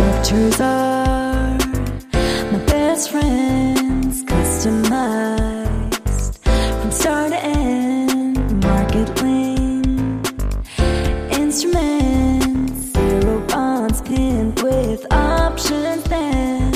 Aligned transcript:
Pictures 0.00 0.58
are 0.62 1.58
my 2.52 2.58
best 2.66 3.10
friends, 3.10 4.24
customized 4.24 6.38
from 6.80 6.90
start 6.90 7.32
to 7.32 7.44
end. 7.44 8.64
Market 8.64 9.22
link 9.22 10.26
instruments, 11.30 12.92
zero 12.94 13.46
bonds 13.48 14.00
pinned 14.00 14.58
with 14.62 15.04
options. 15.12 16.02
Then 16.04 16.72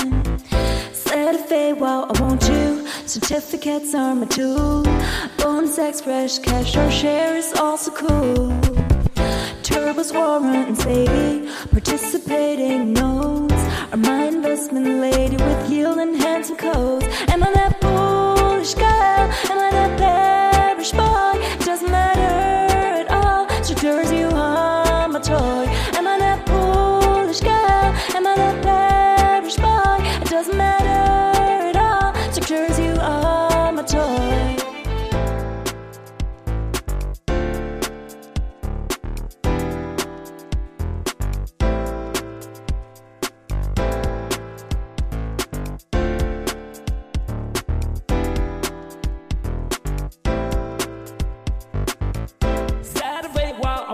ZFA 0.93 1.75
while 1.79 2.05
I 2.13 2.21
want 2.21 2.47
you. 2.47 2.87
Certificates 3.07 3.95
are 3.95 4.13
my 4.13 4.27
tool. 4.27 4.83
Bonus 5.39 5.79
Express 5.79 6.37
cash 6.37 6.77
or 6.77 6.91
share 6.91 7.35
is 7.35 7.51
also 7.53 7.89
cool. 7.89 8.51
Turbos, 9.63 10.13
warrants, 10.13 10.85
baby. 10.85 11.44
Participating 11.75 12.93
notes 12.93 13.61
are 13.91 13.97
my 13.97 14.27
investment 14.27 15.01
lady 15.01 15.35
with 15.35 15.69
yield 15.69 15.97
enhancement 15.97 16.61
codes. 16.61 17.05
Am 17.27 17.43
I 17.43 17.51
that 17.51 17.81
bullish 17.81 18.75
girl? 18.75 18.85
Am 18.85 19.59
I 19.59 19.71
that 19.71 19.99
bearish 19.99 20.93
boy? 20.93 21.65
Doesn't 21.65 21.91
matter 21.91 23.01
at 23.01 23.11
all. 23.11 23.49
Structures 23.61 24.09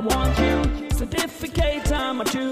want 0.01 0.37
you. 0.39 0.89
Certificate 0.97 1.85
time 1.85 2.21
or 2.21 2.25
two. 2.25 2.50